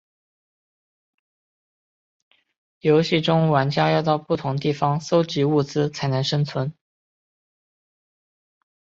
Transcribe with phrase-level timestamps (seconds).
[2.79, 6.73] 游戏中玩家要到不同地方搜集物资才能生存。